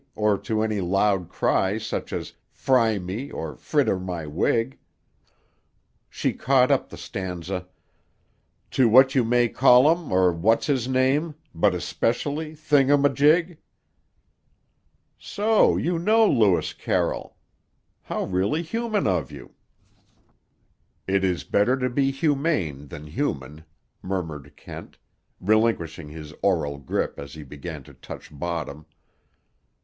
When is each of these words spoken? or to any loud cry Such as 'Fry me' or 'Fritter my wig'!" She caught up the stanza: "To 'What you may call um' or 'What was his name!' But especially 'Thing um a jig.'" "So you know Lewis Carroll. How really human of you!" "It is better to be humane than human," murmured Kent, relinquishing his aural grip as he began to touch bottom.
or 0.15 0.35
to 0.35 0.63
any 0.63 0.81
loud 0.81 1.29
cry 1.29 1.77
Such 1.77 2.11
as 2.11 2.33
'Fry 2.49 2.97
me' 2.97 3.29
or 3.29 3.55
'Fritter 3.55 3.99
my 3.99 4.25
wig'!" 4.25 4.79
She 6.09 6.33
caught 6.33 6.71
up 6.71 6.89
the 6.89 6.97
stanza: 6.97 7.67
"To 8.71 8.89
'What 8.89 9.13
you 9.13 9.23
may 9.23 9.47
call 9.47 9.85
um' 9.87 10.11
or 10.11 10.31
'What 10.33 10.57
was 10.57 10.65
his 10.65 10.87
name!' 10.87 11.35
But 11.53 11.75
especially 11.75 12.55
'Thing 12.55 12.89
um 12.89 13.05
a 13.05 13.09
jig.'" 13.13 13.59
"So 15.19 15.77
you 15.77 15.99
know 15.99 16.25
Lewis 16.27 16.73
Carroll. 16.73 17.37
How 18.01 18.23
really 18.23 18.63
human 18.63 19.05
of 19.05 19.31
you!" 19.31 19.53
"It 21.05 21.23
is 21.23 21.43
better 21.43 21.77
to 21.77 21.91
be 21.91 22.09
humane 22.09 22.87
than 22.87 23.05
human," 23.05 23.65
murmured 24.01 24.53
Kent, 24.55 24.97
relinquishing 25.39 26.09
his 26.09 26.33
aural 26.41 26.79
grip 26.79 27.19
as 27.19 27.35
he 27.35 27.43
began 27.43 27.83
to 27.83 27.93
touch 27.93 28.31
bottom. 28.31 28.87